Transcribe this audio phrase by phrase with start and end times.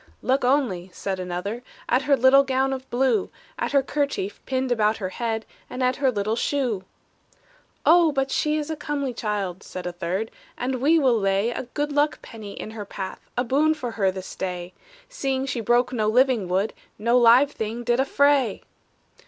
[0.23, 4.97] "Look only," said another, "At her little gown of blue; At her kerchief pinned about
[4.97, 6.85] her head, And at her little shoe!"
[7.85, 11.67] "Oh, but she is a comely child," Said a third; "and we will lay A
[11.75, 14.73] good luck penny in her path, A boon for her this day,
[15.07, 18.63] Seeing she broke no living wood; No live thing did affray!"